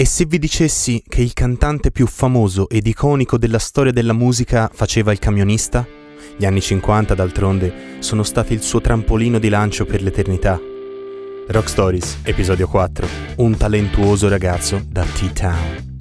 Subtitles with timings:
[0.00, 4.70] E se vi dicessi che il cantante più famoso ed iconico della storia della musica
[4.72, 5.84] faceva il camionista?
[6.36, 10.56] Gli anni 50, d'altronde, sono stati il suo trampolino di lancio per l'eternità.
[11.48, 13.08] Rock Stories, episodio 4.
[13.38, 15.98] Un talentuoso ragazzo da T-Town.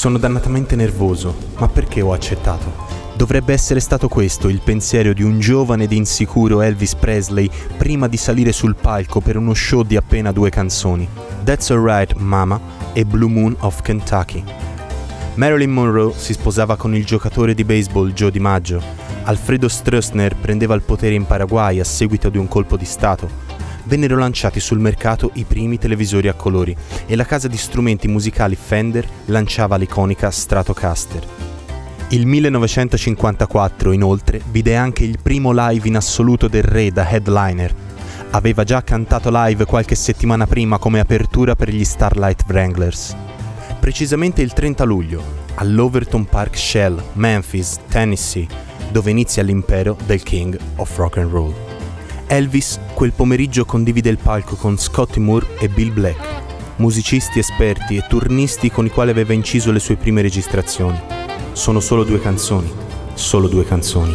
[0.00, 2.72] Sono dannatamente nervoso, ma perché ho accettato?
[3.14, 8.16] Dovrebbe essere stato questo il pensiero di un giovane ed insicuro Elvis Presley prima di
[8.16, 11.06] salire sul palco per uno show di appena due canzoni,
[11.44, 12.58] That's Alright Mama
[12.94, 14.42] e Blue Moon of Kentucky.
[15.34, 18.82] Marilyn Monroe si sposava con il giocatore di baseball Joe DiMaggio,
[19.24, 23.28] Alfredo Stroessner prendeva il potere in Paraguay a seguito di un colpo di Stato,
[23.84, 28.56] vennero lanciati sul mercato i primi televisori a colori e la casa di strumenti musicali
[28.56, 31.26] Fender lanciava l'iconica Stratocaster.
[32.12, 37.72] Il 1954 inoltre vide anche il primo live in assoluto del re da headliner.
[38.32, 43.14] Aveva già cantato live qualche settimana prima come apertura per gli Starlight Wranglers.
[43.78, 45.22] Precisamente il 30 luglio,
[45.54, 48.48] all'Overton Park Shell, Memphis, Tennessee,
[48.90, 51.69] dove inizia l'impero del King of Rock and Roll.
[52.32, 58.04] Elvis quel pomeriggio condivide il palco con Scotty Moore e Bill Black, musicisti esperti e
[58.08, 60.96] turnisti con i quali aveva inciso le sue prime registrazioni.
[61.50, 62.72] Sono solo due canzoni,
[63.14, 64.14] solo due canzoni.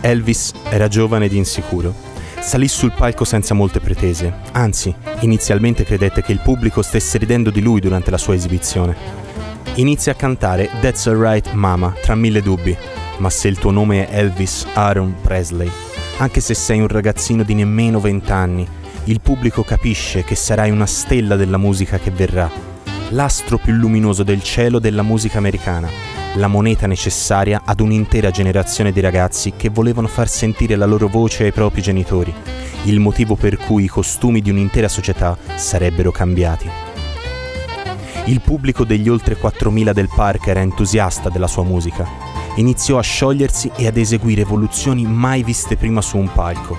[0.00, 1.94] Elvis era giovane ed insicuro.
[2.40, 7.60] Salì sul palco senza molte pretese, anzi, inizialmente credette che il pubblico stesse ridendo di
[7.60, 8.96] lui durante la sua esibizione.
[9.76, 12.76] Inizia a cantare That's Alright Mama tra mille dubbi,
[13.18, 15.70] ma se il tuo nome è Elvis Aaron Presley,
[16.18, 18.66] anche se sei un ragazzino di nemmeno vent'anni,
[19.04, 22.50] il pubblico capisce che sarai una stella della musica che verrà,
[23.10, 25.88] l'astro più luminoso del cielo della musica americana,
[26.34, 31.44] la moneta necessaria ad un'intera generazione di ragazzi che volevano far sentire la loro voce
[31.44, 32.34] ai propri genitori,
[32.84, 36.68] il motivo per cui i costumi di un'intera società sarebbero cambiati.
[38.24, 43.70] Il pubblico degli oltre 4.000 del park era entusiasta della sua musica iniziò a sciogliersi
[43.76, 46.76] e ad eseguire evoluzioni mai viste prima su un palco.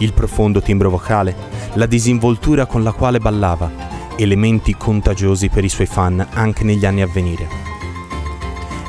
[0.00, 1.34] Il profondo timbro vocale,
[1.74, 3.70] la disinvoltura con la quale ballava,
[4.16, 7.48] elementi contagiosi per i suoi fan anche negli anni a venire.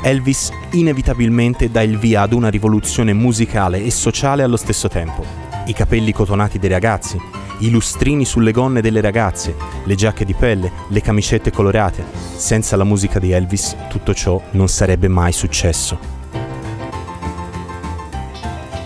[0.02, 5.24] Elvis inevitabilmente dà il via ad una rivoluzione musicale e sociale allo stesso tempo.
[5.66, 7.18] I capelli cotonati dei ragazzi,
[7.58, 9.54] i lustrini sulle gonne delle ragazze,
[9.84, 12.04] le giacche di pelle, le camicette colorate.
[12.36, 16.14] Senza la musica di Elvis tutto ciò non sarebbe mai successo.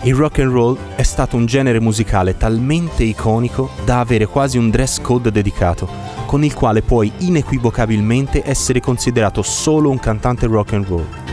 [0.03, 4.71] Il rock and roll è stato un genere musicale talmente iconico da avere quasi un
[4.71, 5.89] dress code dedicato,
[6.25, 11.28] con il quale puoi inequivocabilmente essere considerato solo un cantante rock and roll.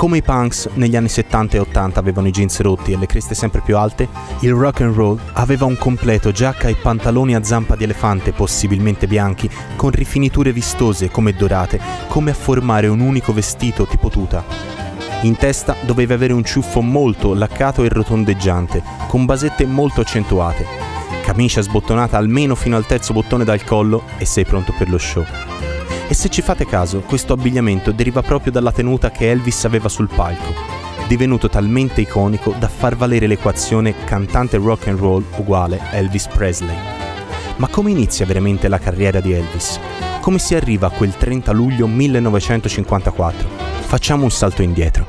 [0.00, 3.34] Come i punks negli anni 70 e 80 avevano i jeans rotti e le creste
[3.34, 4.08] sempre più alte,
[4.40, 9.06] il rock and roll aveva un completo giacca e pantaloni a zampa di elefante, possibilmente
[9.06, 11.78] bianchi, con rifiniture vistose come dorate,
[12.08, 14.42] come a formare un unico vestito tipo tuta.
[15.24, 20.64] In testa doveva avere un ciuffo molto laccato e rotondeggiante, con basette molto accentuate.
[21.24, 25.26] Camicia sbottonata almeno fino al terzo bottone dal collo e sei pronto per lo show.
[26.10, 30.08] E se ci fate caso, questo abbigliamento deriva proprio dalla tenuta che Elvis aveva sul
[30.12, 30.52] palco,
[31.06, 36.74] divenuto talmente iconico da far valere l'equazione cantante rock and roll uguale Elvis Presley.
[37.58, 39.78] Ma come inizia veramente la carriera di Elvis?
[40.20, 43.48] Come si arriva a quel 30 luglio 1954?
[43.82, 45.06] Facciamo un salto indietro.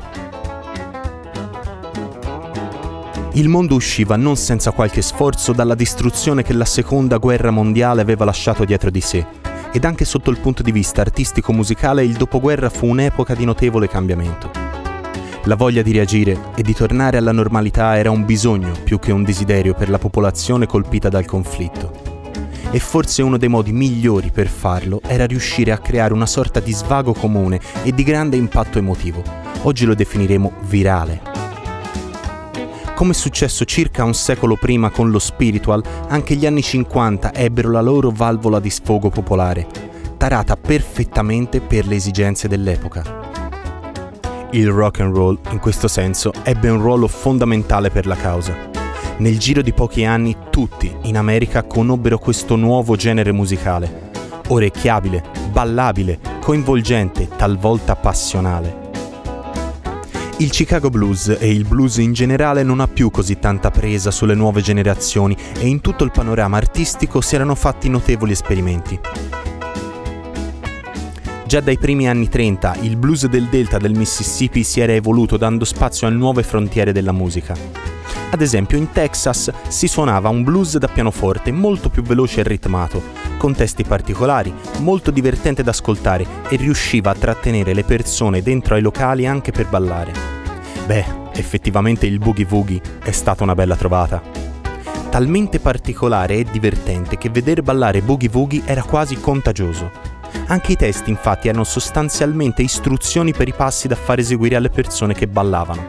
[3.32, 8.24] Il mondo usciva non senza qualche sforzo dalla distruzione che la seconda guerra mondiale aveva
[8.24, 9.26] lasciato dietro di sé,
[9.72, 14.52] ed anche sotto il punto di vista artistico-musicale il dopoguerra fu un'epoca di notevole cambiamento.
[15.46, 19.24] La voglia di reagire e di tornare alla normalità era un bisogno più che un
[19.24, 22.12] desiderio per la popolazione colpita dal conflitto
[22.72, 26.72] e forse uno dei modi migliori per farlo era riuscire a creare una sorta di
[26.72, 29.22] svago comune e di grande impatto emotivo.
[29.64, 31.31] Oggi lo definiremo virale.
[33.02, 37.72] Come è successo circa un secolo prima con lo spiritual, anche gli anni 50 ebbero
[37.72, 39.66] la loro valvola di sfogo popolare,
[40.18, 43.02] tarata perfettamente per le esigenze dell'epoca.
[44.52, 48.56] Il rock and roll, in questo senso, ebbe un ruolo fondamentale per la causa
[49.18, 54.12] Nel giro di pochi anni tutti in America conobbero questo nuovo genere musicale,
[54.50, 58.91] orecchiabile, ballabile, coinvolgente, talvolta passionale.
[60.42, 64.34] Il Chicago Blues e il blues in generale non ha più così tanta presa sulle
[64.34, 69.00] nuove generazioni e in tutto il panorama artistico si erano fatti notevoli esperimenti.
[71.52, 75.66] Già dai primi anni 30 il blues del delta del Mississippi si era evoluto dando
[75.66, 77.54] spazio a nuove frontiere della musica.
[78.30, 83.04] Ad esempio in Texas si suonava un blues da pianoforte molto più veloce e ritmato,
[83.38, 88.82] con testi particolari, molto divertente da ascoltare e riusciva a trattenere le persone dentro ai
[88.82, 90.14] locali anche per ballare.
[90.86, 94.22] Beh, effettivamente il boogie woogie è stata una bella trovata.
[95.10, 100.11] Talmente particolare e divertente che vedere ballare boogie woogie era quasi contagioso.
[100.52, 105.14] Anche i testi infatti erano sostanzialmente istruzioni per i passi da far eseguire alle persone
[105.14, 105.88] che ballavano.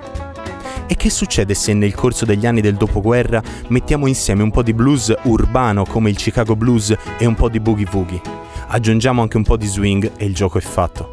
[0.86, 4.72] E che succede se nel corso degli anni del dopoguerra mettiamo insieme un po' di
[4.72, 8.20] blues urbano come il Chicago Blues e un po' di boogie woogie?
[8.68, 11.10] Aggiungiamo anche un po' di swing e il gioco è fatto.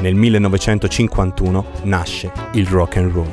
[0.00, 3.30] Nel 1951 nasce il rock and roll.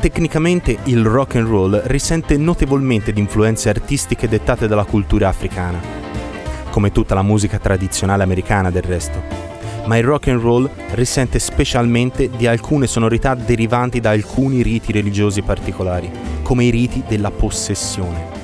[0.00, 5.99] Tecnicamente il rock and roll risente notevolmente di influenze artistiche dettate dalla cultura africana,
[6.70, 9.50] come tutta la musica tradizionale americana del resto
[9.86, 15.42] ma il rock and roll risente specialmente di alcune sonorità derivanti da alcuni riti religiosi
[15.42, 16.10] particolari,
[16.42, 18.38] come i riti della possessione.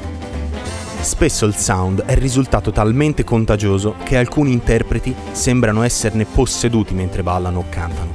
[1.01, 7.61] Spesso il sound è risultato talmente contagioso che alcuni interpreti sembrano esserne posseduti mentre ballano
[7.61, 8.11] o cantano,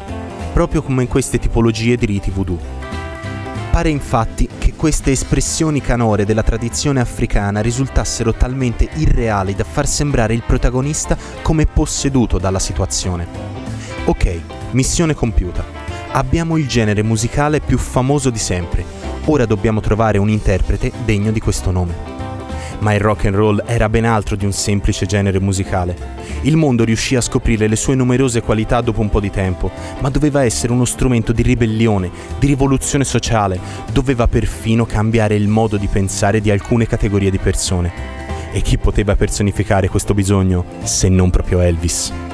[0.51, 2.80] proprio come in queste tipologie di riti voodoo.
[3.71, 10.33] Pare infatti che queste espressioni canore della tradizione africana risultassero talmente irreali da far sembrare
[10.33, 13.25] il protagonista come posseduto dalla situazione.
[14.05, 14.41] Ok,
[14.71, 15.63] missione compiuta.
[16.11, 18.83] Abbiamo il genere musicale più famoso di sempre.
[19.25, 22.20] Ora dobbiamo trovare un interprete degno di questo nome
[22.81, 25.95] ma il rock and roll era ben altro di un semplice genere musicale.
[26.41, 30.09] Il mondo riuscì a scoprire le sue numerose qualità dopo un po' di tempo, ma
[30.09, 33.59] doveva essere uno strumento di ribellione, di rivoluzione sociale,
[33.91, 38.19] doveva perfino cambiare il modo di pensare di alcune categorie di persone.
[38.51, 42.30] E chi poteva personificare questo bisogno se non proprio Elvis?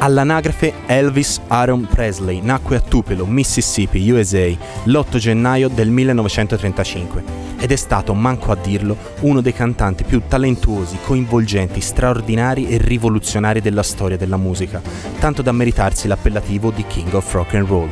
[0.00, 4.46] All'anagrafe Elvis Aaron Presley nacque a Tupelo, Mississippi, USA,
[4.84, 10.98] l'8 gennaio del 1935 ed è stato, manco a dirlo, uno dei cantanti più talentuosi,
[11.04, 14.80] coinvolgenti, straordinari e rivoluzionari della storia della musica,
[15.18, 17.90] tanto da meritarsi l'appellativo di King of Rock and Roll.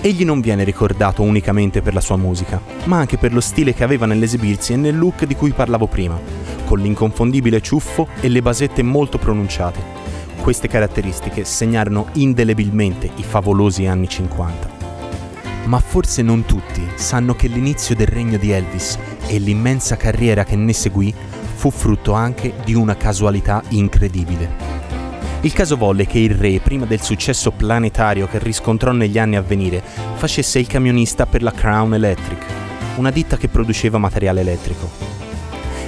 [0.00, 3.84] Egli non viene ricordato unicamente per la sua musica, ma anche per lo stile che
[3.84, 6.18] aveva nell'esibirsi e nel look di cui parlavo prima,
[6.64, 9.97] con l'inconfondibile ciuffo e le basette molto pronunciate
[10.48, 14.70] queste caratteristiche segnarono indelebilmente i favolosi anni 50.
[15.66, 20.56] Ma forse non tutti sanno che l'inizio del regno di Elvis e l'immensa carriera che
[20.56, 21.14] ne seguì
[21.54, 24.50] fu frutto anche di una casualità incredibile.
[25.42, 29.42] Il caso volle che il re, prima del successo planetario che riscontrò negli anni a
[29.42, 29.82] venire,
[30.14, 32.42] facesse il camionista per la Crown Electric,
[32.96, 35.27] una ditta che produceva materiale elettrico.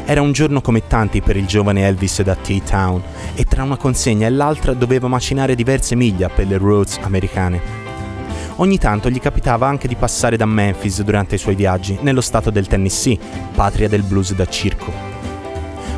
[0.04, 3.02] Era un giorno come tanti per il giovane Elvis da T-Town
[3.34, 7.88] e tra una consegna e l'altra doveva macinare diverse miglia per le roads americane.
[8.56, 12.50] Ogni tanto gli capitava anche di passare da Memphis durante i suoi viaggi, nello stato
[12.50, 13.18] del Tennessee,
[13.54, 14.92] patria del blues da circo.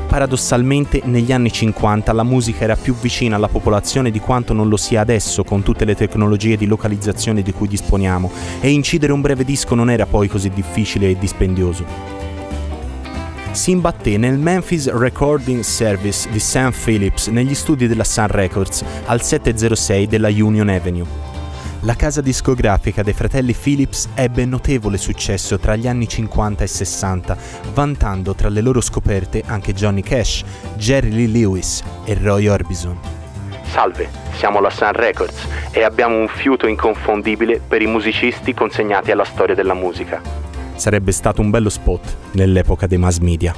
[0.07, 4.77] Paradossalmente, negli anni 50 la musica era più vicina alla popolazione di quanto non lo
[4.77, 9.43] sia adesso con tutte le tecnologie di localizzazione di cui disponiamo, e incidere un breve
[9.43, 12.31] disco non era poi così difficile e dispendioso
[13.53, 19.21] si imbatté nel Memphis Recording Service di Sam Phillips negli studi della Sun Records al
[19.21, 21.07] 706 della Union Avenue.
[21.81, 27.37] La casa discografica dei fratelli Phillips ebbe notevole successo tra gli anni 50 e 60,
[27.75, 30.45] vantando tra le loro scoperte anche Johnny Cash,
[30.77, 32.99] Jerry Lee Lewis e Roy Orbison.
[33.65, 39.25] Salve, siamo la Sun Records e abbiamo un fiuto inconfondibile per i musicisti consegnati alla
[39.25, 40.43] storia della musica
[40.83, 43.55] sarebbe stato un bello spot nell'epoca dei mass media.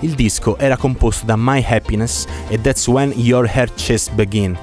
[0.00, 4.56] Il disco era composto da My Happiness e That's When Your Heart Chest Begin.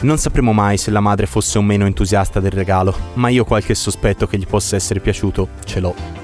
[0.00, 3.74] Non sapremo mai se la madre fosse o meno entusiasta del regalo, ma io qualche
[3.74, 6.15] sospetto che gli possa essere piaciuto ce l'ho.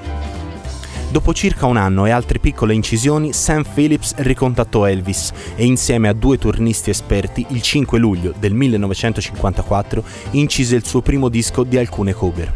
[1.13, 6.13] Dopo circa un anno e altre piccole incisioni, Sam Phillips ricontattò Elvis e insieme a
[6.13, 12.13] due turnisti esperti, il 5 luglio del 1954, incise il suo primo disco di alcune
[12.13, 12.51] cover.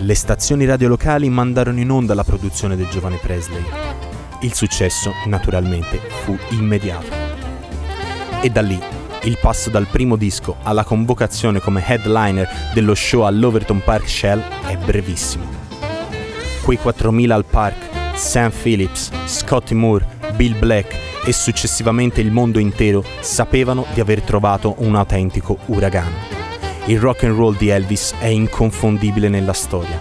[0.00, 3.62] Le stazioni radio locali mandarono in onda la produzione del giovane Presley.
[4.40, 7.12] Il successo, naturalmente, fu immediato.
[8.40, 8.80] E da lì
[9.22, 14.76] il passo dal primo disco alla convocazione come headliner dello show all'Overton Park Shell è
[14.76, 15.58] brevissimo.
[16.62, 23.04] Quei 4.000 al park, Sam Phillips, Scotty Moore, Bill Black e successivamente il mondo intero
[23.20, 26.16] sapevano di aver trovato un autentico uragano.
[26.86, 30.00] Il rock and roll di Elvis è inconfondibile nella storia.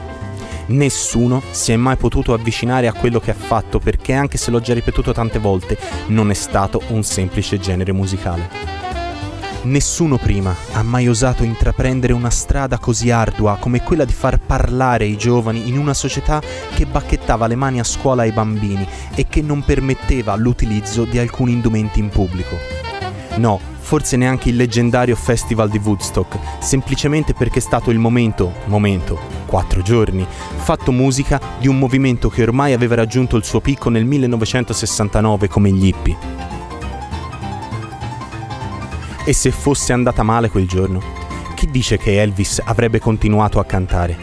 [0.67, 4.59] Nessuno si è mai potuto avvicinare a quello che ha fatto perché anche se l'ho
[4.59, 8.78] già ripetuto tante volte, non è stato un semplice genere musicale.
[9.61, 15.05] Nessuno prima ha mai osato intraprendere una strada così ardua come quella di far parlare
[15.05, 16.41] i giovani in una società
[16.73, 21.51] che bacchettava le mani a scuola ai bambini e che non permetteva l'utilizzo di alcuni
[21.51, 22.55] indumenti in pubblico.
[23.35, 29.19] No, forse neanche il leggendario Festival di Woodstock, semplicemente perché è stato il momento, momento,
[29.45, 30.25] quattro giorni,
[30.55, 35.71] fatto musica di un movimento che ormai aveva raggiunto il suo picco nel 1969 come
[35.71, 36.58] gli hippie.
[39.29, 41.03] E se fosse andata male quel giorno?
[41.53, 44.17] Chi dice che Elvis avrebbe continuato a cantare?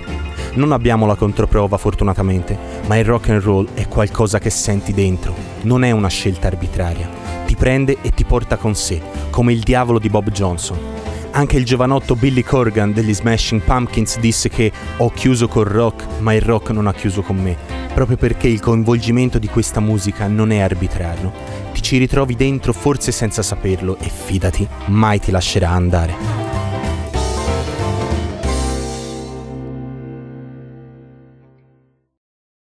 [0.55, 2.59] Non abbiamo la controprova fortunatamente,
[2.89, 7.09] ma il rock and roll è qualcosa che senti dentro, non è una scelta arbitraria.
[7.47, 10.96] Ti prende e ti porta con sé, come il diavolo di Bob Johnson.
[11.37, 16.33] Anche il giovanotto Billy Corgan degli Smashing Pumpkins disse che ho chiuso col rock, ma
[16.33, 17.55] il rock non ha chiuso con me,
[17.93, 21.31] proprio perché il coinvolgimento di questa musica non è arbitrario,
[21.75, 26.46] ti ci ritrovi dentro forse senza saperlo e fidati, mai ti lascerà andare.